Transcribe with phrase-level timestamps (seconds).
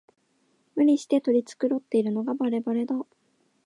[0.73, 2.95] 無理して取り繕ってるのがバレバレだ